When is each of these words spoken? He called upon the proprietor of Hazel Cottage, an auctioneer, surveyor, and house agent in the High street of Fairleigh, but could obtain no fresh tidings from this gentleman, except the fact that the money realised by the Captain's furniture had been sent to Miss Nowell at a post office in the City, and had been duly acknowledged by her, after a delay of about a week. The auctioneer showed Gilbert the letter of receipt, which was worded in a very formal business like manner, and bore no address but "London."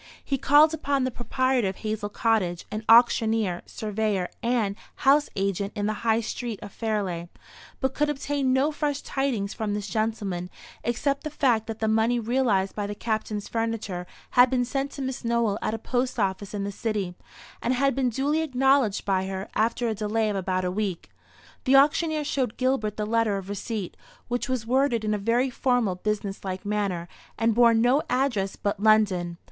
He 0.25 0.39
called 0.39 0.73
upon 0.73 1.03
the 1.03 1.11
proprietor 1.11 1.67
of 1.67 1.75
Hazel 1.75 2.09
Cottage, 2.09 2.65
an 2.71 2.83
auctioneer, 2.89 3.61
surveyor, 3.67 4.29
and 4.41 4.75
house 4.95 5.29
agent 5.35 5.73
in 5.75 5.85
the 5.85 5.93
High 6.01 6.21
street 6.21 6.59
of 6.63 6.71
Fairleigh, 6.71 7.29
but 7.79 7.93
could 7.93 8.09
obtain 8.09 8.51
no 8.51 8.71
fresh 8.71 9.03
tidings 9.03 9.53
from 9.53 9.75
this 9.75 9.85
gentleman, 9.85 10.49
except 10.83 11.23
the 11.23 11.29
fact 11.29 11.67
that 11.67 11.77
the 11.77 11.87
money 11.87 12.19
realised 12.19 12.73
by 12.73 12.87
the 12.87 12.95
Captain's 12.95 13.47
furniture 13.47 14.07
had 14.31 14.49
been 14.49 14.65
sent 14.65 14.89
to 14.93 15.03
Miss 15.03 15.23
Nowell 15.23 15.59
at 15.61 15.75
a 15.75 15.77
post 15.77 16.17
office 16.19 16.55
in 16.55 16.63
the 16.63 16.71
City, 16.71 17.13
and 17.61 17.75
had 17.75 17.93
been 17.93 18.09
duly 18.09 18.41
acknowledged 18.41 19.05
by 19.05 19.27
her, 19.27 19.49
after 19.53 19.87
a 19.87 19.93
delay 19.93 20.31
of 20.31 20.35
about 20.35 20.65
a 20.65 20.71
week. 20.71 21.11
The 21.65 21.75
auctioneer 21.75 22.23
showed 22.23 22.57
Gilbert 22.57 22.97
the 22.97 23.05
letter 23.05 23.37
of 23.37 23.49
receipt, 23.49 23.95
which 24.29 24.49
was 24.49 24.65
worded 24.65 25.05
in 25.05 25.13
a 25.13 25.19
very 25.19 25.51
formal 25.51 25.93
business 25.93 26.43
like 26.43 26.65
manner, 26.65 27.07
and 27.37 27.53
bore 27.53 27.75
no 27.75 28.01
address 28.09 28.55
but 28.55 28.79
"London." 28.79 29.37